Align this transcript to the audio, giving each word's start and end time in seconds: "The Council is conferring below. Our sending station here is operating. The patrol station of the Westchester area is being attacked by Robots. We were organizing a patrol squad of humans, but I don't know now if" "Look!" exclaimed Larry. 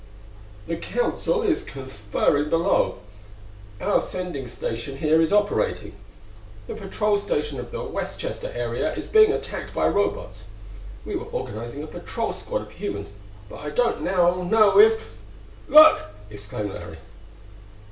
"The 0.65 0.77
Council 0.77 1.43
is 1.43 1.61
conferring 1.61 2.49
below. 2.49 2.97
Our 3.79 4.01
sending 4.01 4.47
station 4.47 4.97
here 4.97 5.21
is 5.21 5.31
operating. 5.31 5.93
The 6.65 6.73
patrol 6.73 7.17
station 7.17 7.59
of 7.59 7.69
the 7.71 7.83
Westchester 7.83 8.51
area 8.51 8.95
is 8.95 9.05
being 9.05 9.31
attacked 9.31 9.75
by 9.75 9.87
Robots. 9.89 10.45
We 11.05 11.15
were 11.15 11.25
organizing 11.27 11.83
a 11.83 11.85
patrol 11.87 12.33
squad 12.33 12.63
of 12.63 12.71
humans, 12.71 13.09
but 13.47 13.57
I 13.57 13.69
don't 13.69 14.01
know 14.01 14.41
now 14.41 14.79
if" 14.79 15.07
"Look!" 15.67 16.01
exclaimed 16.31 16.71
Larry. 16.73 16.97